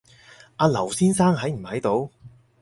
[0.55, 2.11] 阿劉先生喺唔喺度